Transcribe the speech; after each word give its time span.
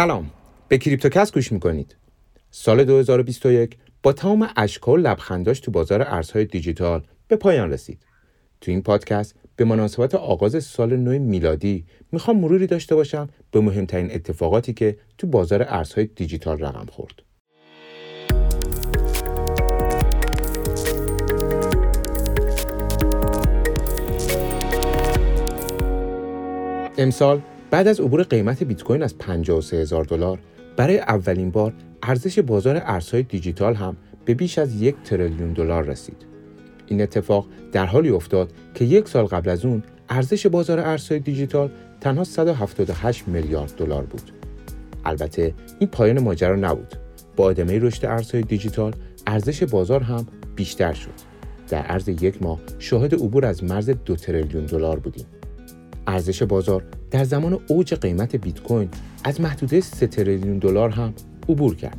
سلام. 0.00 0.30
به 0.68 0.78
کریپتوکس 0.78 1.32
گوش 1.32 1.52
می‌کنید. 1.52 1.96
سال 2.50 2.84
2021 2.84 3.76
با 4.02 4.12
تمام 4.12 4.48
اشکال 4.56 5.00
لبخنداش 5.00 5.60
تو 5.60 5.70
بازار 5.70 6.02
ارزهای 6.02 6.44
دیجیتال 6.44 7.02
به 7.28 7.36
پایان 7.36 7.72
رسید. 7.72 7.98
تو 8.60 8.70
این 8.70 8.82
پادکست 8.82 9.34
به 9.56 9.64
مناسبت 9.64 10.14
آغاز 10.14 10.64
سال 10.64 10.96
نو 10.96 11.18
میلادی 11.18 11.84
می‌خوام 12.12 12.38
مروری 12.40 12.66
داشته 12.66 12.94
باشم 12.94 13.28
به 13.50 13.60
مهمترین 13.60 14.12
اتفاقاتی 14.12 14.72
که 14.72 14.98
تو 15.18 15.26
بازار 15.26 15.66
ارزهای 15.68 16.06
دیجیتال 16.06 16.58
رقم 16.58 16.86
خورد. 16.86 17.22
امسال 26.98 27.40
بعد 27.70 27.88
از 27.88 28.00
عبور 28.00 28.22
قیمت 28.22 28.62
بیت 28.62 28.82
کوین 28.82 29.02
از 29.02 29.18
53 29.18 29.76
هزار 29.76 30.04
دلار 30.04 30.38
برای 30.76 30.98
اولین 30.98 31.50
بار 31.50 31.72
ارزش 32.02 32.38
بازار 32.38 32.82
ارزهای 32.84 33.22
دیجیتال 33.22 33.74
هم 33.74 33.96
به 34.24 34.34
بیش 34.34 34.58
از 34.58 34.82
یک 34.82 34.94
تریلیون 35.04 35.52
دلار 35.52 35.84
رسید. 35.84 36.26
این 36.86 37.02
اتفاق 37.02 37.46
در 37.72 37.86
حالی 37.86 38.08
افتاد 38.08 38.52
که 38.74 38.84
یک 38.84 39.08
سال 39.08 39.24
قبل 39.24 39.50
از 39.50 39.64
اون 39.64 39.82
ارزش 40.08 40.46
بازار 40.46 40.80
ارزهای 40.80 41.20
دیجیتال 41.20 41.70
تنها 42.00 42.24
178 42.24 43.28
میلیارد 43.28 43.74
دلار 43.76 44.02
بود. 44.02 44.32
البته 45.04 45.54
این 45.78 45.90
پایان 45.90 46.20
ماجرا 46.20 46.56
نبود. 46.56 46.94
با 47.36 47.50
ادامه 47.50 47.78
رشد 47.78 48.06
ارزهای 48.06 48.42
دیجیتال 48.42 48.94
ارزش 49.26 49.62
بازار 49.62 50.02
هم 50.02 50.26
بیشتر 50.56 50.92
شد. 50.92 51.10
در 51.68 51.82
عرض 51.82 52.08
یک 52.08 52.42
ماه 52.42 52.60
شاهد 52.78 53.14
عبور 53.14 53.46
از 53.46 53.64
مرز 53.64 53.90
دو 53.90 54.16
تریلیون 54.16 54.66
دلار 54.66 54.98
بودیم. 54.98 55.26
ارزش 56.06 56.42
بازار 56.42 56.84
در 57.10 57.24
زمان 57.24 57.58
اوج 57.68 57.94
قیمت 57.94 58.36
بیت 58.36 58.62
کوین 58.62 58.88
از 59.24 59.40
محدوده 59.40 59.80
3 59.80 60.06
تریلیون 60.06 60.58
دلار 60.58 60.90
هم 60.90 61.14
عبور 61.48 61.76
کرد 61.76 61.98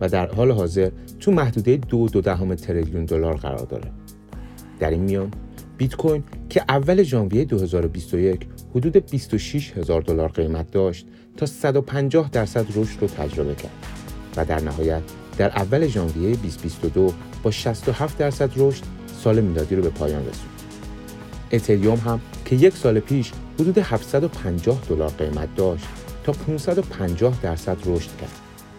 و 0.00 0.08
در 0.08 0.34
حال 0.34 0.50
حاضر 0.50 0.90
تو 1.20 1.32
محدوده 1.32 1.76
دو 1.76 2.08
دو 2.08 2.20
دهم 2.20 2.54
تریلیون 2.54 3.04
دلار 3.04 3.36
قرار 3.36 3.66
داره. 3.66 3.92
در 4.78 4.90
این 4.90 5.02
میان 5.02 5.30
بیت 5.76 5.94
کوین 5.94 6.24
که 6.48 6.64
اول 6.68 7.02
ژانویه 7.02 7.44
2021 7.44 8.46
حدود 8.74 9.10
26 9.10 9.72
هزار 9.76 10.00
دلار 10.00 10.28
قیمت 10.28 10.70
داشت 10.70 11.06
تا 11.36 11.46
150 11.46 12.30
درصد 12.30 12.66
رشد 12.74 13.00
رو 13.00 13.06
تجربه 13.06 13.54
کرد 13.54 13.86
و 14.36 14.44
در 14.44 14.60
نهایت 14.60 15.02
در 15.38 15.48
اول 15.48 15.86
ژانویه 15.86 16.36
2022 16.36 17.12
با 17.42 17.50
67 17.50 18.18
درصد 18.18 18.50
رشد 18.56 18.84
سال 19.22 19.40
میلادی 19.40 19.76
رو 19.76 19.82
به 19.82 19.88
پایان 19.88 20.20
رسوند. 20.20 20.59
اتریوم 21.52 21.98
هم 21.98 22.20
که 22.44 22.56
یک 22.56 22.76
سال 22.76 23.00
پیش 23.00 23.32
حدود 23.60 23.78
750 23.78 24.82
دلار 24.88 25.10
قیمت 25.10 25.54
داشت 25.56 25.86
تا 26.24 26.32
550 26.32 27.38
درصد 27.42 27.76
رشد 27.86 28.16
کرد 28.20 28.30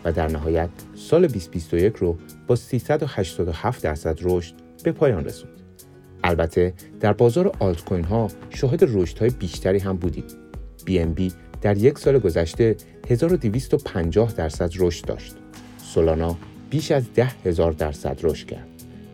و 0.05 0.11
در 0.11 0.27
نهایت 0.27 0.69
سال 0.95 1.27
2021 1.27 1.95
رو 1.95 2.17
با 2.47 2.55
387 2.55 3.83
درصد 3.83 4.19
رشد 4.21 4.53
به 4.83 4.91
پایان 4.91 5.25
رسوند. 5.25 5.61
البته 6.23 6.73
در 6.99 7.13
بازار 7.13 7.51
آلت 7.59 7.85
کوین 7.85 8.03
ها 8.03 8.27
شاهد 8.49 8.83
رشد 8.83 9.17
های 9.17 9.29
بیشتری 9.29 9.79
هم 9.79 9.97
بودیم. 9.97 10.23
BNB 10.87 11.33
در 11.61 11.77
یک 11.77 11.99
سال 11.99 12.19
گذشته 12.19 12.75
1250 13.09 14.33
درصد 14.33 14.71
رشد 14.79 15.05
داشت. 15.05 15.35
سولانا 15.77 16.37
بیش 16.69 16.91
از 16.91 17.13
10 17.13 17.31
هزار 17.45 17.71
درصد 17.71 18.19
رشد 18.23 18.47
کرد. 18.47 18.67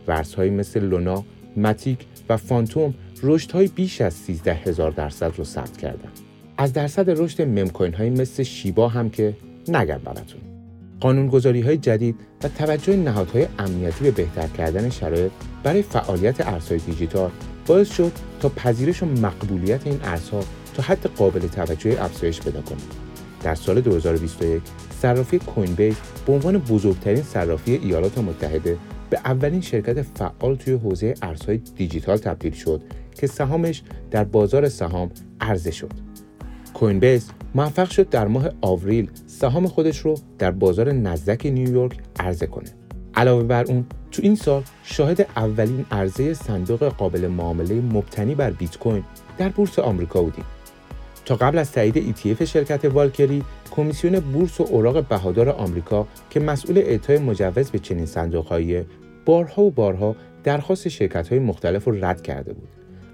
ورزهایی 0.06 0.50
مثل 0.50 0.80
لونا، 0.80 1.24
ماتیک 1.58 1.98
و 2.28 2.36
فانتوم 2.36 2.94
های 3.52 3.68
بیش 3.68 4.00
از 4.00 4.14
13 4.14 4.54
هزار 4.54 4.90
درصد 4.90 5.32
رو 5.36 5.44
ثبت 5.44 5.76
کردن. 5.76 6.08
از 6.56 6.72
درصد 6.72 7.10
رشد 7.10 7.42
ممکوین 7.42 7.94
های 7.94 8.10
مثل 8.10 8.42
شیبا 8.42 8.88
هم 8.88 9.10
که 9.10 9.36
نگم 9.68 9.98
براتون. 10.04 10.40
قانونگذاری 11.00 11.60
های 11.60 11.76
جدید 11.76 12.16
و 12.42 12.48
توجه 12.48 12.96
نهادهای 12.96 13.46
امنیتی 13.58 14.04
به 14.04 14.10
بهتر 14.10 14.46
کردن 14.46 14.90
شرایط 14.90 15.32
برای 15.62 15.82
فعالیت 15.82 16.46
ارزهای 16.46 16.80
دیجیتال 16.80 17.30
باعث 17.66 17.92
شد 17.92 18.12
تا 18.40 18.48
پذیرش 18.48 19.02
و 19.02 19.06
مقبولیت 19.06 19.86
این 19.86 20.00
ارزها 20.02 20.40
تا 20.74 20.82
حد 20.82 21.06
قابل 21.06 21.40
توجه 21.40 22.04
افزایش 22.04 22.40
پیدا 22.40 22.60
کنه. 22.60 22.78
در 23.42 23.54
سال 23.54 23.80
2021 23.80 24.62
صرافی 25.02 25.38
کوین 25.38 25.74
بیس 25.74 25.96
به 26.26 26.32
عنوان 26.32 26.58
بزرگترین 26.58 27.22
صرافی 27.22 27.72
ایالات 27.72 28.18
متحده 28.18 28.76
به 29.10 29.20
اولین 29.24 29.60
شرکت 29.60 30.02
فعال 30.02 30.56
توی 30.56 30.74
حوزه 30.74 31.14
ارزهای 31.22 31.58
دیجیتال 31.58 32.16
تبدیل 32.16 32.52
شد 32.52 32.82
که 33.14 33.26
سهامش 33.26 33.82
در 34.10 34.24
بازار 34.24 34.68
سهام 34.68 35.10
عرضه 35.40 35.70
شد. 35.70 35.92
کوین 36.74 37.00
بیس 37.00 37.30
موفق 37.54 37.90
شد 37.90 38.08
در 38.08 38.26
ماه 38.26 38.48
آوریل 38.60 39.10
سهام 39.26 39.66
خودش 39.66 39.98
رو 39.98 40.14
در 40.38 40.50
بازار 40.50 40.92
نزدک 40.92 41.46
نیویورک 41.46 41.98
عرضه 42.20 42.46
کنه. 42.46 42.68
علاوه 43.14 43.42
بر 43.42 43.64
اون 43.64 43.86
تو 44.10 44.22
این 44.22 44.34
سال 44.34 44.62
شاهد 44.82 45.26
اولین 45.36 45.86
عرضه 45.90 46.34
صندوق 46.34 46.84
قابل 46.84 47.26
معامله 47.26 47.74
مبتنی 47.74 48.34
بر 48.34 48.50
بیت 48.50 48.78
کوین 48.78 49.04
در 49.38 49.48
بورس 49.48 49.78
آمریکا 49.78 50.22
بودیم. 50.22 50.44
تا 51.28 51.36
قبل 51.36 51.58
از 51.58 51.72
تایید 51.72 52.14
ETF 52.14 52.42
شرکت 52.42 52.84
والکری 52.84 53.44
کمیسیون 53.70 54.20
بورس 54.20 54.60
و 54.60 54.64
اوراق 54.70 55.08
بهادار 55.08 55.48
آمریکا 55.48 56.06
که 56.30 56.40
مسئول 56.40 56.78
اعطای 56.78 57.18
مجوز 57.18 57.70
به 57.70 57.78
چنین 57.78 58.06
صندوقهایی 58.06 58.84
بارها 59.24 59.62
و 59.62 59.70
بارها 59.70 60.16
درخواست 60.44 60.88
شرکت 60.88 61.28
های 61.28 61.38
مختلف 61.38 61.84
رو 61.84 62.04
رد 62.04 62.22
کرده 62.22 62.52
بود. 62.52 62.68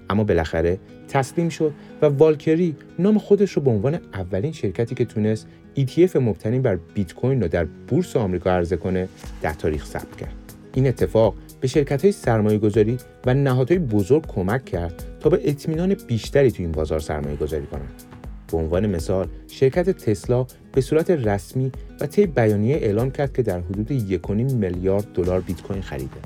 اما 0.09 0.23
بالاخره 0.23 0.79
تسلیم 1.07 1.49
شد 1.49 1.73
و 2.01 2.05
والکری 2.05 2.75
نام 2.99 3.17
خودش 3.17 3.51
رو 3.51 3.61
به 3.61 3.71
عنوان 3.71 3.99
اولین 4.13 4.51
شرکتی 4.51 4.95
که 4.95 5.05
تونست 5.05 5.47
ETF 5.77 6.15
مبتنی 6.15 6.59
بر 6.59 6.79
بیت 6.93 7.13
کوین 7.13 7.41
رو 7.41 7.47
در 7.47 7.65
بورس 7.65 8.15
آمریکا 8.15 8.51
عرضه 8.51 8.77
کنه 8.77 9.07
در 9.41 9.53
تاریخ 9.53 9.85
ثبت 9.85 10.17
کرد. 10.17 10.53
این 10.73 10.87
اتفاق 10.87 11.35
به 11.65 11.69
شرکت 11.69 12.01
های 12.01 12.11
سرمایه 12.11 12.57
گذاری 12.57 12.97
و 13.25 13.33
نهادهای 13.33 13.79
بزرگ 13.79 14.27
کمک 14.27 14.65
کرد 14.65 15.03
تا 15.19 15.29
به 15.29 15.41
اطمینان 15.43 15.93
بیشتری 16.07 16.51
تو 16.51 16.63
این 16.63 16.71
بازار 16.71 16.99
سرمایه 16.99 17.35
گذاری 17.35 17.65
کنند. 17.65 18.03
به 18.51 18.57
عنوان 18.57 18.87
مثال 18.87 19.27
شرکت 19.47 19.89
تسلا 19.89 20.45
به 20.73 20.81
صورت 20.81 21.09
رسمی 21.09 21.71
و 22.01 22.07
طی 22.07 22.25
بیانیه 22.25 22.75
اعلام 22.75 23.11
کرد 23.11 23.33
که 23.33 23.41
در 23.41 23.59
حدود 23.59 24.19
1.5 24.25 24.29
میلیارد 24.53 25.13
دلار 25.13 25.41
بیت 25.41 25.61
کوین 25.61 25.81
خریده. 25.81 26.17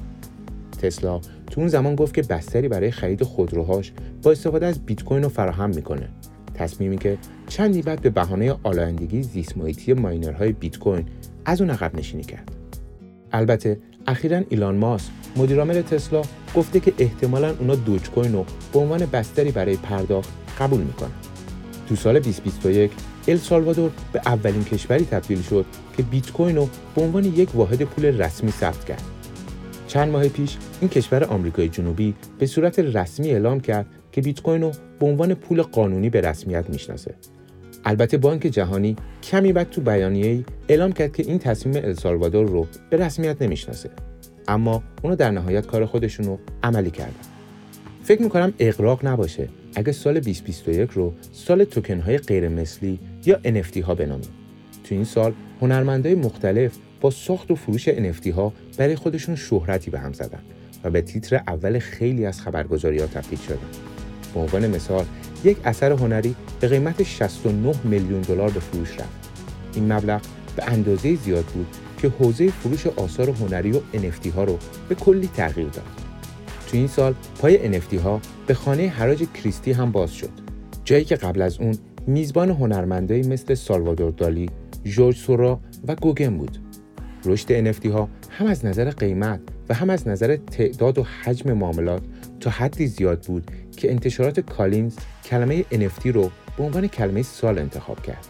تسلا 0.81 1.19
تو 1.51 1.61
اون 1.61 1.67
زمان 1.67 1.95
گفت 1.95 2.13
که 2.13 2.21
بستری 2.21 2.67
برای 2.67 2.91
خرید 2.91 3.23
خودروهاش 3.23 3.93
با 4.23 4.31
استفاده 4.31 4.65
از 4.65 4.85
بیت 4.85 5.03
کوین 5.03 5.23
رو 5.23 5.29
فراهم 5.29 5.69
می‌کنه. 5.69 6.09
تصمیمی 6.53 6.97
که 6.97 7.17
چندی 7.47 7.81
بعد 7.81 8.01
به 8.01 8.09
بهانه 8.09 8.55
آلایندگی 8.63 9.23
زیست 9.23 9.57
ماینرهای 9.97 10.51
بیت 10.51 10.79
کوین 10.79 11.05
از 11.45 11.61
اون 11.61 11.69
عقب 11.69 11.95
نشینی 11.95 12.23
کرد. 12.23 12.55
البته 13.31 13.77
اخیرا 14.09 14.41
ایلان 14.49 14.75
ماس 14.75 15.09
مدیرعامل 15.35 15.81
تسلا 15.81 16.21
گفته 16.55 16.79
که 16.79 16.93
احتمالا 16.97 17.55
اونا 17.59 17.75
دوج 17.75 18.09
کوین 18.09 18.33
رو 18.33 18.45
به 18.73 18.79
عنوان 18.79 19.05
بستری 19.05 19.51
برای 19.51 19.75
پرداخت 19.75 20.29
قبول 20.59 20.81
می‌کنن. 20.81 21.11
تو 21.89 21.95
سال 21.95 22.19
2021 22.19 22.91
السالوادور 23.27 23.91
به 24.13 24.21
اولین 24.25 24.63
کشوری 24.63 25.05
تبدیل 25.05 25.41
شد 25.41 25.65
که 25.97 26.03
بیت 26.03 26.31
کوین 26.31 26.55
رو 26.55 26.69
به 26.95 27.01
عنوان 27.01 27.23
یک 27.23 27.55
واحد 27.55 27.83
پول 27.83 28.05
رسمی 28.05 28.51
ثبت 28.51 28.85
کرد. 28.85 29.03
چند 29.87 30.11
ماه 30.11 30.27
پیش 30.27 30.57
این 30.81 30.89
کشور 30.89 31.23
آمریکای 31.23 31.69
جنوبی 31.69 32.13
به 32.39 32.45
صورت 32.45 32.79
رسمی 32.79 33.29
اعلام 33.31 33.59
کرد 33.59 33.85
که 34.11 34.21
بیت 34.21 34.41
کوین 34.41 34.61
رو 34.61 34.71
به 34.99 35.05
عنوان 35.05 35.33
پول 35.33 35.61
قانونی 35.61 36.09
به 36.09 36.21
رسمیت 36.21 36.69
می‌شناسه. 36.69 37.15
البته 37.85 38.17
بانک 38.17 38.41
جهانی 38.41 38.95
کمی 39.23 39.53
بعد 39.53 39.69
تو 39.69 39.81
بیانیه‌ای 39.81 40.45
اعلام 40.67 40.91
کرد 40.91 41.15
که 41.15 41.23
این 41.23 41.39
تصمیم 41.39 41.75
السالوادور 41.75 42.47
رو 42.47 42.67
به 42.89 42.97
رسمیت 42.97 43.41
نمی‌شناسه. 43.41 43.89
اما 44.47 44.83
اونو 45.03 45.15
در 45.15 45.31
نهایت 45.31 45.65
کار 45.65 45.85
خودشون 45.85 46.25
رو 46.25 46.39
عملی 46.63 46.91
کردن. 46.91 47.13
فکر 48.03 48.21
می‌کنم 48.21 48.53
اقراق 48.59 49.05
نباشه 49.05 49.49
اگه 49.75 49.91
سال 49.91 50.13
2021 50.13 50.91
رو 50.91 51.13
سال 51.33 51.63
توکن 51.63 51.99
های 51.99 52.17
غیر 52.17 52.49
مثلی 52.49 52.99
یا 53.25 53.39
NFT 53.45 53.77
ها 53.77 53.95
بنامیم. 53.95 54.29
تو 54.83 54.95
این 54.95 55.03
سال 55.03 55.33
هنرمندای 55.61 56.15
مختلف 56.15 56.71
با 57.01 57.09
ساخت 57.09 57.51
و 57.51 57.55
فروش 57.55 57.89
NFT 57.89 58.27
ها 58.27 58.53
برای 58.77 58.95
خودشون 58.95 59.35
شهرتی 59.35 59.91
به 59.91 59.99
هم 59.99 60.13
زدن 60.13 60.39
و 60.83 60.89
به 60.89 61.01
تیتر 61.01 61.35
اول 61.35 61.79
خیلی 61.79 62.25
از 62.25 62.41
خبرگزاری 62.41 62.99
ها 62.99 63.07
تبدیل 63.07 63.39
شدن. 63.39 63.57
به 64.33 64.39
عنوان 64.39 64.67
مثال 64.67 65.05
یک 65.43 65.57
اثر 65.63 65.91
هنری 65.91 66.35
به 66.59 66.67
قیمت 66.67 67.03
69 67.03 67.75
میلیون 67.83 68.21
دلار 68.21 68.49
به 68.49 68.59
فروش 68.59 68.91
رفت. 68.99 69.29
این 69.75 69.93
مبلغ 69.93 70.21
به 70.55 70.63
اندازه 70.71 71.15
زیاد 71.15 71.45
بود 71.45 71.67
که 71.97 72.09
حوزه 72.09 72.47
فروش 72.47 72.87
آثار 72.87 73.29
هنری 73.29 73.71
و 73.71 73.79
NFT 73.93 74.27
ها 74.27 74.43
رو 74.43 74.57
به 74.89 74.95
کلی 74.95 75.29
تغییر 75.35 75.67
داد. 75.67 75.85
تو 76.67 76.77
این 76.77 76.87
سال 76.87 77.13
پای 77.39 77.81
NFT 77.81 77.93
ها 77.93 78.21
به 78.47 78.53
خانه 78.53 78.87
حراج 78.87 79.23
کریستی 79.33 79.71
هم 79.71 79.91
باز 79.91 80.13
شد. 80.13 80.29
جایی 80.85 81.03
که 81.03 81.15
قبل 81.15 81.41
از 81.41 81.59
اون 81.59 81.77
میزبان 82.07 82.49
هنرمندایی 82.49 83.23
مثل 83.23 83.53
سالوادور 83.53 84.11
دالی، 84.11 84.49
جورج 84.83 85.15
سورا 85.15 85.59
و 85.87 85.95
گوگن 85.95 86.37
بود. 86.37 86.57
رشد 87.25 87.73
NFT 87.73 87.85
ها 87.85 88.09
هم 88.29 88.47
از 88.47 88.65
نظر 88.65 88.89
قیمت 88.89 89.39
و 89.69 89.73
هم 89.73 89.89
از 89.89 90.07
نظر 90.07 90.35
تعداد 90.35 90.97
و 90.97 91.03
حجم 91.03 91.53
معاملات 91.53 92.01
تا 92.39 92.49
حدی 92.49 92.87
زیاد 92.87 93.25
بود 93.27 93.51
که 93.79 93.91
انتشارات 93.91 94.39
کالینز 94.39 94.95
کلمه 95.25 95.65
NFT 95.71 96.05
رو 96.05 96.31
به 96.57 96.63
عنوان 96.63 96.87
کلمه 96.87 97.23
سال 97.23 97.59
انتخاب 97.59 98.03
کرد. 98.03 98.27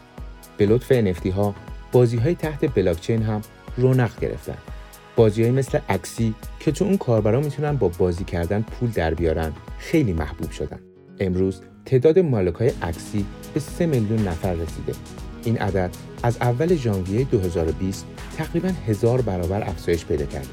به 0.57 0.65
لطف 0.65 1.13
NFT 1.13 1.27
ها 1.27 1.55
بازی 1.91 2.17
های 2.17 2.35
تحت 2.35 2.75
بلاکچین 2.75 3.21
هم 3.21 3.41
رونق 3.77 4.19
گرفتن. 4.19 4.57
بازی 5.15 5.51
مثل 5.51 5.79
اکسی 5.89 6.35
که 6.59 6.71
تو 6.71 6.85
اون 6.85 6.97
کاربرا 6.97 7.39
می‌تونن 7.39 7.77
با 7.77 7.87
بازی 7.87 8.23
کردن 8.23 8.61
پول 8.61 8.89
در 8.89 9.13
بیارن 9.13 9.51
خیلی 9.79 10.13
محبوب 10.13 10.51
شدن. 10.51 10.79
امروز 11.19 11.61
تعداد 11.85 12.19
مالک 12.19 12.55
های 12.55 12.71
اکسی 12.81 13.25
به 13.53 13.59
3 13.59 13.85
میلیون 13.85 14.27
نفر 14.27 14.53
رسیده. 14.53 14.93
این 15.43 15.57
عدد 15.57 15.89
از 16.23 16.37
اول 16.41 16.75
ژانویه 16.75 17.23
2020 17.23 18.05
تقریبا 18.37 18.69
هزار 18.87 19.21
برابر 19.21 19.69
افزایش 19.69 20.05
پیدا 20.05 20.25
کرده. 20.25 20.47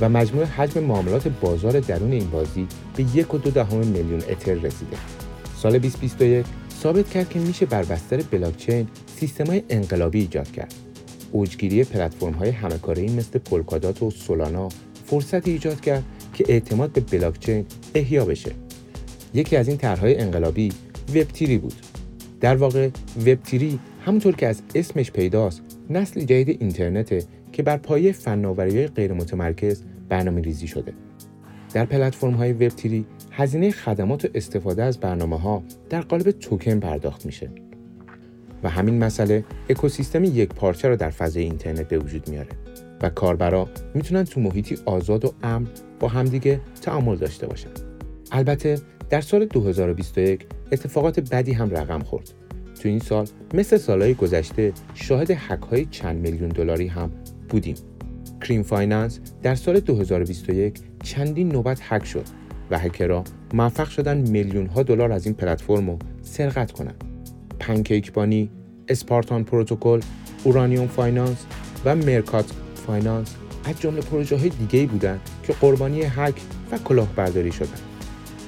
و 0.00 0.08
مجموع 0.08 0.44
حجم 0.44 0.82
معاملات 0.82 1.28
بازار 1.28 1.80
درون 1.80 2.12
این 2.12 2.30
بازی 2.30 2.66
به 2.96 3.04
یک 3.14 3.34
و 3.34 3.38
دو 3.38 3.50
دهم 3.50 3.78
میلیون 3.78 4.22
اتر 4.28 4.54
رسیده. 4.54 4.96
سال 5.56 5.78
2021 5.78 6.46
ثابت 6.82 7.10
کرد 7.10 7.28
که 7.28 7.38
میشه 7.38 7.66
بر 7.66 7.84
بستر 7.84 8.22
بلاکچین 8.22 8.88
های 9.48 9.62
انقلابی 9.68 10.20
ایجاد 10.20 10.50
کرد. 10.52 10.74
اوجگیری 11.32 11.84
پلتفرم 11.84 12.32
های 12.32 12.50
همکاری 12.50 13.08
مثل 13.08 13.38
پولکادات 13.38 14.02
و 14.02 14.10
سولانا 14.10 14.68
فرصتی 15.06 15.50
ایجاد 15.50 15.80
کرد 15.80 16.04
که 16.34 16.44
اعتماد 16.48 16.92
به 16.92 17.00
بلاکچین 17.00 17.66
احیا 17.94 18.24
بشه. 18.24 18.52
یکی 19.34 19.56
از 19.56 19.68
این 19.68 19.76
طرحهای 19.76 20.18
انقلابی 20.18 20.72
وب 21.14 21.22
تیری 21.22 21.58
بود. 21.58 21.74
در 22.40 22.56
واقع 22.56 22.88
وب 23.26 23.34
تیری 23.34 23.78
همونطور 24.04 24.36
که 24.36 24.46
از 24.46 24.62
اسمش 24.74 25.10
پیداست 25.10 25.62
نسل 25.90 26.20
جدید 26.20 26.56
اینترنته 26.60 27.24
که 27.56 27.62
بر 27.62 27.76
پایه 27.76 28.12
فناوری 28.12 28.86
غیر 28.86 29.12
متمرکز 29.12 29.82
برنامه 30.08 30.40
ریزی 30.40 30.66
شده. 30.66 30.92
در 31.74 31.84
پلتفرم 31.84 32.32
های 32.32 32.52
وب 32.52 32.68
تیری 32.68 33.06
هزینه 33.30 33.70
خدمات 33.70 34.24
و 34.24 34.28
استفاده 34.34 34.82
از 34.82 35.00
برنامه 35.00 35.38
ها 35.38 35.62
در 35.90 36.00
قالب 36.00 36.30
توکن 36.30 36.80
پرداخت 36.80 37.26
میشه. 37.26 37.50
و 38.62 38.70
همین 38.70 39.04
مسئله 39.04 39.44
اکوسیستم 39.68 40.24
یک 40.24 40.48
پارچه 40.48 40.88
را 40.88 40.96
در 40.96 41.10
فضای 41.10 41.42
اینترنت 41.42 41.88
به 41.88 41.98
وجود 41.98 42.28
میاره 42.28 42.48
و 43.02 43.08
کاربرا 43.08 43.68
می‌تونن 43.94 44.24
تو 44.24 44.40
محیطی 44.40 44.78
آزاد 44.84 45.24
و 45.24 45.34
امن 45.42 45.66
با 46.00 46.08
همدیگه 46.08 46.60
تعامل 46.82 47.16
داشته 47.16 47.46
باشن. 47.46 47.70
البته 48.32 48.78
در 49.10 49.20
سال 49.20 49.44
2021 49.44 50.46
اتفاقات 50.72 51.20
بدی 51.20 51.52
هم 51.52 51.70
رقم 51.70 52.00
خورد. 52.00 52.30
تو 52.82 52.88
این 52.88 52.98
سال 52.98 53.26
مثل 53.54 53.76
سالهای 53.76 54.14
گذشته 54.14 54.72
شاهد 54.94 55.30
هک 55.30 55.62
های 55.62 55.84
چند 55.84 56.20
میلیون 56.20 56.48
دلاری 56.48 56.86
هم 56.86 57.10
بودیم. 57.48 57.76
Cream 58.40 58.62
Finance 58.62 59.20
در 59.42 59.54
سال 59.54 59.80
2021 59.80 60.80
چندین 61.02 61.48
نوبت 61.48 61.80
هک 61.82 62.04
شد 62.04 62.24
و 62.70 62.78
هکرها 62.78 63.24
موفق 63.54 63.88
شدن 63.88 64.16
میلیون 64.16 64.66
ها 64.66 64.82
دلار 64.82 65.12
از 65.12 65.26
این 65.26 65.34
پلتفرم 65.34 65.90
رو 65.90 65.98
سرقت 66.22 66.72
کنند. 66.72 67.04
PancakeBunny، 67.60 68.50
Spartan 68.88 69.44
Protocol، 69.44 70.00
Uranium 70.44 70.86
Finance 70.86 71.46
و 71.84 71.96
Meerkat 71.96 72.52
Finance 72.86 73.34
از 73.64 73.80
جمله 73.80 74.00
پروژه 74.00 74.36
های 74.36 74.48
دیگه 74.48 74.86
بودند 74.86 75.20
که 75.42 75.52
قربانی 75.52 76.02
هک 76.02 76.40
و 76.72 76.78
کلاهبرداری 76.78 77.52
شدند. 77.52 77.80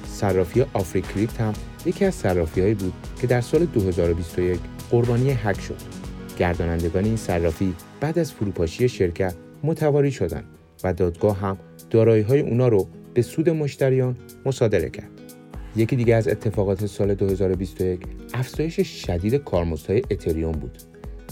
صرافی 0.07 0.65
آفریکریپت 0.73 1.41
هم 1.41 1.53
یکی 1.85 2.05
از 2.05 2.15
صرافی 2.15 2.73
بود 2.73 2.93
که 3.21 3.27
در 3.27 3.41
سال 3.41 3.65
2021 3.65 4.59
قربانی 4.91 5.31
هک 5.31 5.61
شد. 5.61 5.98
گردانندگان 6.39 7.05
این 7.05 7.15
صرافی 7.15 7.75
بعد 7.99 8.19
از 8.19 8.31
فروپاشی 8.31 8.89
شرکت 8.89 9.33
متواری 9.63 10.11
شدند 10.11 10.45
و 10.83 10.93
دادگاه 10.93 11.39
هم 11.39 11.57
دارایی 11.89 12.23
های 12.23 12.39
اونا 12.39 12.67
رو 12.67 12.87
به 13.13 13.21
سود 13.21 13.49
مشتریان 13.49 14.17
مصادره 14.45 14.89
کرد. 14.89 15.09
یکی 15.75 15.95
دیگه 15.95 16.15
از 16.15 16.27
اتفاقات 16.27 16.85
سال 16.85 17.13
2021 17.13 17.99
افزایش 18.33 18.79
شدید 18.79 19.35
کارمزدهای 19.35 20.01
اتریوم 20.11 20.51
بود. 20.51 20.77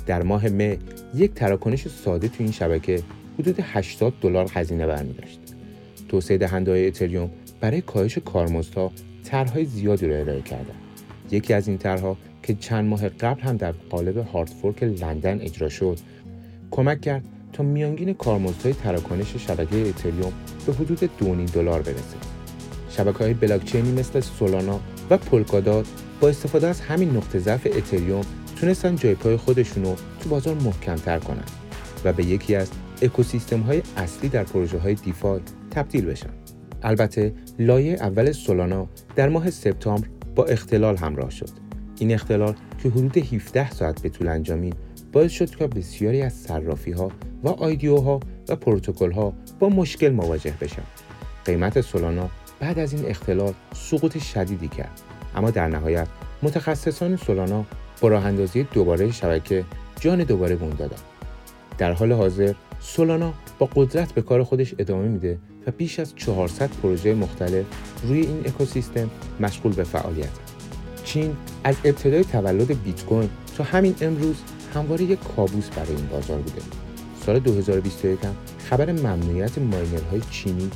در 0.05 0.23
ماه 0.23 0.49
مه 0.49 0.77
یک 1.15 1.33
تراکنش 1.33 1.87
ساده 1.87 2.27
تو 2.27 2.35
این 2.39 2.51
شبکه 2.51 3.03
حدود 3.39 3.55
80 3.59 4.13
دلار 4.21 4.51
هزینه 4.53 4.87
برمیداشت. 4.87 5.39
توسعه 6.09 6.37
دهنده 6.37 6.71
های 6.71 6.87
اتریوم 6.87 7.29
برای 7.61 7.81
کاهش 7.81 8.17
کارمزدها 8.17 8.91
طرحهای 9.23 9.65
زیادی 9.65 10.07
را 10.07 10.15
ارائه 10.15 10.41
کردند. 10.41 10.81
یکی 11.31 11.53
از 11.53 11.67
این 11.67 11.77
طرحها 11.77 12.17
که 12.47 12.53
چند 12.53 12.85
ماه 12.85 13.09
قبل 13.09 13.41
هم 13.41 13.57
در 13.57 13.71
قالب 13.71 14.17
هاردفورک 14.17 14.83
لندن 14.83 15.41
اجرا 15.41 15.69
شد 15.69 15.99
کمک 16.71 17.01
کرد 17.01 17.23
تا 17.53 17.63
میانگین 17.63 18.13
کارمزدهای 18.13 18.73
تراکنش 18.73 19.35
شبکه 19.35 19.89
اتریوم 19.89 20.33
به 20.65 20.73
حدود 20.73 20.99
2.5 20.99 21.51
دلار 21.53 21.81
برسه. 21.81 22.17
شبکه 22.89 23.17
های 23.17 23.33
بلاکچینی 23.33 23.91
مثل 23.91 24.19
سولانا 24.19 24.79
و 25.09 25.17
پولکادات 25.17 25.87
با 26.21 26.29
استفاده 26.29 26.67
از 26.67 26.81
همین 26.81 27.09
نقطه 27.17 27.39
ضعف 27.39 27.67
اتریوم 27.75 28.21
تونستن 28.55 28.95
جای 28.95 29.15
پای 29.15 29.37
خودشون 29.37 29.83
رو 29.83 29.95
تو 30.19 30.29
بازار 30.29 30.55
محکمتر 30.55 31.19
کنن 31.19 31.45
و 32.05 32.13
به 32.13 32.25
یکی 32.25 32.55
از 32.55 32.71
اکوسیستم 33.01 33.59
های 33.59 33.81
اصلی 33.97 34.29
در 34.29 34.43
پروژه 34.43 34.77
های 34.77 34.93
دیفای 34.93 35.39
تبدیل 35.71 36.05
بشن. 36.05 36.29
البته 36.83 37.33
لایه 37.59 37.93
اول 37.93 38.31
سولانا 38.31 38.87
در 39.15 39.29
ماه 39.29 39.49
سپتامبر 39.49 40.07
با 40.35 40.45
اختلال 40.45 40.97
همراه 40.97 41.29
شد. 41.29 41.66
این 41.99 42.13
اختلال 42.13 42.55
که 42.83 42.89
حدود 42.89 43.17
17 43.17 43.71
ساعت 43.71 44.01
به 44.01 44.09
طول 44.09 44.27
انجامید 44.27 44.75
باعث 45.13 45.31
شد 45.31 45.55
که 45.55 45.67
بسیاری 45.67 46.21
از 46.21 46.33
صرافی 46.33 46.91
ها 46.91 47.11
و 47.43 47.49
آیدیو 47.49 47.97
ها 47.97 48.19
و 48.49 48.55
پروتکل 48.55 49.11
ها 49.11 49.33
با 49.59 49.69
مشکل 49.69 50.09
مواجه 50.09 50.53
بشن. 50.61 50.83
قیمت 51.45 51.81
سولانا 51.81 52.29
بعد 52.59 52.79
از 52.79 52.93
این 52.93 53.05
اختلال 53.05 53.53
سقوط 53.73 54.17
شدیدی 54.17 54.67
کرد. 54.67 55.01
اما 55.35 55.51
در 55.51 55.67
نهایت 55.67 56.07
متخصصان 56.43 57.15
سولانا 57.15 57.65
با 58.01 58.07
راه 58.07 58.25
اندازی 58.25 58.63
دوباره 58.63 59.11
شبکه 59.11 59.65
جان 59.99 60.23
دوباره 60.23 60.55
بون 60.55 60.69
دادن. 60.69 60.97
در 61.77 61.91
حال 61.91 62.11
حاضر 62.11 62.53
سولانا 62.79 63.33
با 63.59 63.69
قدرت 63.75 64.11
به 64.11 64.21
کار 64.21 64.43
خودش 64.43 64.75
ادامه 64.79 65.07
میده 65.07 65.37
و 65.67 65.71
بیش 65.71 65.99
از 65.99 66.15
400 66.15 66.69
پروژه 66.69 67.13
مختلف 67.13 67.65
روی 68.03 68.19
این 68.19 68.39
اکوسیستم 68.45 69.09
مشغول 69.39 69.73
به 69.73 69.83
فعالیت. 69.83 70.56
چین 71.07 71.37
از 71.63 71.75
ابتدای 71.85 72.23
تولد 72.23 72.83
بیت 72.83 73.05
کوین 73.05 73.29
تا 73.57 73.63
همین 73.63 73.95
امروز 74.01 74.35
همواره 74.73 75.03
یک 75.03 75.19
کابوس 75.35 75.69
برای 75.69 75.95
این 75.95 76.07
بازار 76.07 76.37
بوده 76.37 76.61
سال 77.25 77.39
2021 77.39 78.25
هم 78.25 78.35
خبر 78.69 78.91
ممنوعیت 78.91 79.57
ماینرهای 79.57 80.21
چینی 80.31 80.71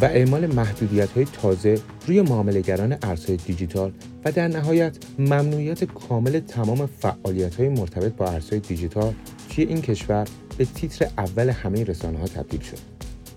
و 0.00 0.04
اعمال 0.04 0.46
محدودیت 0.46 1.10
های 1.10 1.24
تازه 1.24 1.80
روی 2.06 2.22
معاملهگران 2.22 2.96
ارزهای 3.02 3.36
دیجیتال 3.36 3.92
و 4.24 4.32
در 4.32 4.48
نهایت 4.48 4.96
ممنوعیت 5.18 5.84
کامل 5.84 6.40
تمام 6.40 6.86
فعالیت 6.86 7.54
های 7.54 7.68
مرتبط 7.68 8.12
با 8.12 8.26
ارزهای 8.26 8.60
دیجیتال 8.60 9.14
توی 9.50 9.64
این 9.64 9.82
کشور 9.82 10.28
به 10.58 10.64
تیتر 10.64 11.08
اول 11.18 11.48
همه 11.48 11.84
رسانه 11.84 12.18
ها 12.18 12.26
تبدیل 12.26 12.60
شد. 12.60 12.78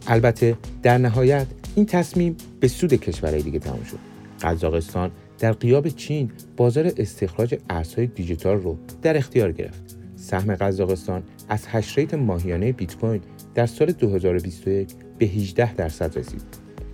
البته 0.08 0.58
در 0.84 0.98
نهایت 0.98 1.48
این 1.76 1.86
تصمیم 1.86 2.38
به 2.60 2.68
سود 2.68 2.94
کشورهای 2.94 3.42
دیگه 3.42 3.60
تمام 3.60 3.84
شد. 3.84 4.00
قزاقستان 4.42 5.12
در 5.40 5.52
قیاب 5.52 5.90
چین 5.90 6.32
بازار 6.58 6.92
استخراج 6.98 7.56
ارزهای 7.70 8.08
دیجیتال 8.08 8.58
رو 8.58 8.78
در 9.02 9.18
اختیار 9.18 9.52
گرفت. 9.52 9.98
سهم 10.16 10.56
قزاقستان 10.56 11.24
از 11.50 11.68
هش 11.68 12.00
ماهیانه 12.00 12.72
بیت 12.72 12.98
کوین 12.98 13.22
در 13.56 13.66
سال 13.66 13.92
2021 13.92 14.94
به 15.18 15.26
18 15.26 15.76
درصد 15.76 16.18
رسید. 16.18 16.42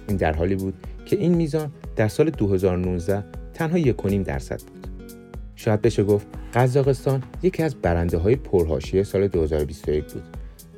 این 0.08 0.18
در 0.18 0.34
حالی 0.34 0.56
بود 0.56 0.74
که 1.06 1.16
این 1.16 1.34
میزان 1.34 1.72
در 1.96 2.08
سال 2.08 2.30
2019 2.30 3.24
تنها 3.54 3.80
1.5 3.80 4.14
درصد 4.14 4.62
بود. 4.62 4.88
شاید 5.56 5.82
بشه 5.82 6.04
گفت 6.04 6.28
قزاقستان 6.54 7.24
یکی 7.44 7.64
از 7.64 7.76
برنده 7.76 8.18
های 8.18 8.36
پرهاشیه 8.36 9.04
سال 9.04 9.28
2021 9.28 10.04
بود 10.14 10.24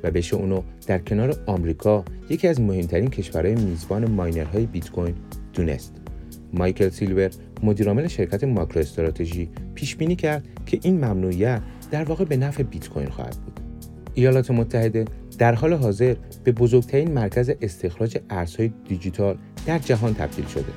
و 0.02 0.10
بشه 0.10 0.36
اونو 0.36 0.62
در 0.86 0.98
کنار 0.98 1.36
آمریکا 1.46 2.04
یکی 2.30 2.48
از 2.48 2.60
مهمترین 2.60 3.10
کشورهای 3.10 3.54
میزبان 3.54 4.10
ماینرهای 4.10 4.66
بیت 4.66 4.90
کوین 4.90 5.14
دونست. 5.52 5.94
مایکل 6.52 6.88
سیلور 6.88 7.30
مدیرعامل 7.62 8.08
شرکت 8.08 8.44
ماکرو 8.44 8.80
استراتژی 8.80 9.50
پیش 9.74 9.96
بینی 9.96 10.16
کرد 10.16 10.44
که 10.66 10.78
این 10.82 11.04
ممنوعیت 11.04 11.62
در 11.90 12.04
واقع 12.04 12.24
به 12.24 12.36
نفع 12.36 12.62
بیت 12.62 12.88
کوین 12.88 13.08
خواهد 13.08 13.36
بود. 13.36 13.60
ایالات 14.14 14.50
متحده 14.50 15.04
در 15.38 15.54
حال 15.54 15.72
حاضر 15.72 16.16
به 16.44 16.52
بزرگترین 16.52 17.12
مرکز 17.12 17.50
استخراج 17.60 18.18
ارزهای 18.30 18.70
دیجیتال 18.88 19.38
در 19.66 19.78
جهان 19.78 20.14
تبدیل 20.14 20.46
شده 20.46 20.72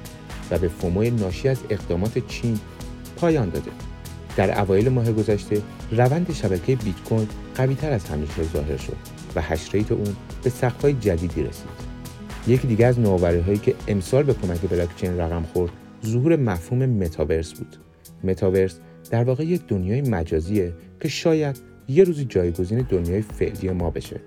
و 0.52 0.58
به 0.58 0.68
FOMO 0.68 1.03
ی 1.03 1.12
ناشی 1.12 1.50
از 1.50 1.60
اقدامات 1.70 2.28
چین 2.28 2.60
پایان 3.16 3.50
داده. 3.50 3.72
در 4.36 4.60
اوایل 4.60 4.90
ماه 4.90 5.12
گذشته 5.12 5.62
روند 5.92 6.34
شبکه 6.34 6.76
بیت 6.76 7.04
کوین 7.10 7.28
قویتر 7.56 7.92
از 7.92 8.06
همیشه 8.06 8.44
ظاهر 8.54 8.78
شد 8.78 8.98
و 9.36 9.42
hash 9.42 9.70
rate 9.74 9.92
اون 9.92 10.16
به 10.44 10.50
سقف‌های 10.50 10.94
جدیدی 10.94 11.44
رسید. 11.44 11.92
یکی 12.48 12.68
دیگه 12.68 12.86
از 12.86 12.98
هایی 13.46 13.58
که 13.58 13.76
امسال 13.88 14.24
به 14.24 14.34
کمک 14.34 14.62
بلاکچین 14.62 15.18
رقم 15.18 15.44
خورد 15.54 15.72
ظهور 16.06 16.36
مفهوم 16.36 16.86
متاورس 16.86 17.54
بود. 17.54 17.76
متاورس 18.24 18.80
در 19.12 19.24
واقع 19.24 19.46
یک 19.46 19.62
دنیای 19.68 20.02
مجازیه 20.02 20.74
که 21.00 21.08
شاید 21.08 21.60
یه 21.88 22.04
روزی 22.04 22.26
جایگزین 22.26 22.86
دنیای 22.90 23.22
فعلی 23.22 23.70
ما 23.70 23.90
بشه 23.90 24.20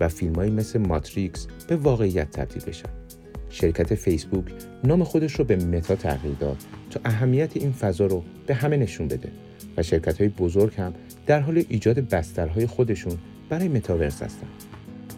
و 0.00 0.08
فیلمهایی 0.08 0.50
مثل 0.50 0.78
ماتریکس 0.78 1.46
به 1.68 1.76
واقعیت 1.76 2.30
تبدیل 2.30 2.62
بشن. 2.64 2.88
شرکت 3.50 3.94
فیسبوک 3.94 4.44
نام 4.84 5.04
خودش 5.04 5.32
رو 5.32 5.44
به 5.44 5.56
Meta 5.56 5.96
تغییر 5.96 6.34
داد 6.34 6.56
تا 6.90 7.00
اهمیت 7.04 7.56
این 7.56 7.72
فضا 7.72 8.06
رو 8.06 8.24
به 8.46 8.54
همه 8.54 8.76
نشون 8.76 9.08
بده 9.08 9.28
و 9.76 9.82
شرکت 9.82 10.20
های 10.20 10.28
بزرگ 10.28 10.72
هم 10.78 10.94
در 11.26 11.40
حال 11.40 11.64
ایجاد 11.68 11.98
بسترهای 11.98 12.66
خودشون 12.66 13.18
برای 13.48 13.68
متاورس 13.68 14.22
هستن. 14.22 14.46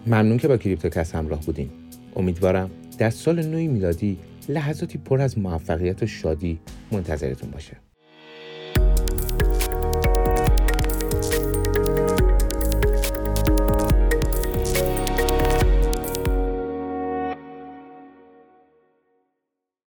ممنون 0.06 0.38
که 0.38 0.48
با 0.48 0.56
کریپتوکست 0.56 1.14
همراه 1.14 1.40
بودین. 1.40 1.70
امیدوارم 2.16 2.70
در 2.98 3.10
سال 3.10 3.46
نوی 3.46 3.68
میلادی 3.68 4.18
لحظاتی 4.48 4.98
پر 4.98 5.20
از 5.20 5.38
موفقیت 5.38 6.02
و 6.02 6.06
شادی 6.06 6.60
منتظرتون 6.92 7.50
باشه. 7.50 7.76